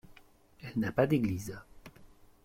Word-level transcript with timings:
Elle 0.63 0.79
n'a 0.79 0.91
pas 0.91 1.05
d'église. 1.05 1.55